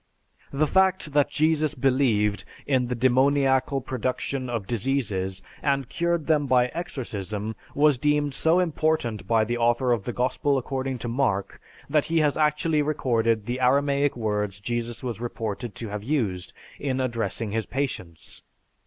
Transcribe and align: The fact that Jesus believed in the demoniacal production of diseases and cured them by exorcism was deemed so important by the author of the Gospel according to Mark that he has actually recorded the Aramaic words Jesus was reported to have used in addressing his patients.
The 0.51 0.65
fact 0.65 1.13
that 1.13 1.29
Jesus 1.29 1.75
believed 1.75 2.43
in 2.65 2.87
the 2.87 2.95
demoniacal 2.95 3.81
production 3.81 4.49
of 4.49 4.65
diseases 4.65 5.43
and 5.61 5.89
cured 5.89 6.25
them 6.25 6.47
by 6.47 6.69
exorcism 6.69 7.55
was 7.75 7.99
deemed 7.99 8.33
so 8.33 8.57
important 8.57 9.27
by 9.27 9.43
the 9.43 9.59
author 9.59 9.91
of 9.91 10.05
the 10.05 10.11
Gospel 10.11 10.57
according 10.57 10.97
to 10.97 11.07
Mark 11.07 11.61
that 11.87 12.05
he 12.05 12.17
has 12.21 12.35
actually 12.35 12.81
recorded 12.81 13.45
the 13.45 13.59
Aramaic 13.59 14.17
words 14.17 14.59
Jesus 14.59 15.03
was 15.03 15.21
reported 15.21 15.75
to 15.75 15.89
have 15.89 16.01
used 16.03 16.51
in 16.79 16.99
addressing 16.99 17.51
his 17.51 17.67
patients. 17.67 18.41